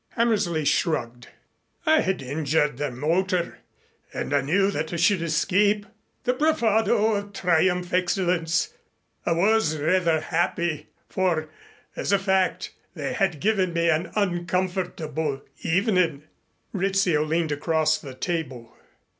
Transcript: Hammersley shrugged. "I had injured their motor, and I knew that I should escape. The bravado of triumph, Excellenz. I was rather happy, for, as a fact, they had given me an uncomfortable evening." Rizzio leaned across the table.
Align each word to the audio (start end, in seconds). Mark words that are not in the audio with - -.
Hammersley 0.13 0.65
shrugged. 0.65 1.27
"I 1.85 2.01
had 2.01 2.23
injured 2.23 2.77
their 2.77 2.89
motor, 2.89 3.59
and 4.11 4.33
I 4.33 4.41
knew 4.41 4.71
that 4.71 4.91
I 4.91 4.95
should 4.95 5.21
escape. 5.21 5.85
The 6.23 6.33
bravado 6.33 7.13
of 7.13 7.33
triumph, 7.33 7.91
Excellenz. 7.93 8.73
I 9.27 9.33
was 9.33 9.77
rather 9.77 10.19
happy, 10.19 10.87
for, 11.07 11.49
as 11.95 12.11
a 12.11 12.17
fact, 12.17 12.71
they 12.95 13.13
had 13.13 13.39
given 13.39 13.73
me 13.73 13.91
an 13.91 14.11
uncomfortable 14.15 15.43
evening." 15.61 16.23
Rizzio 16.73 17.23
leaned 17.23 17.51
across 17.51 17.99
the 17.99 18.15
table. 18.15 18.75